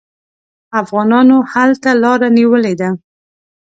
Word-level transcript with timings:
افغانانو 0.81 1.37
هلته 1.53 1.89
لاره 2.03 2.27
نیولې 2.37 2.73
ده. 2.79 2.89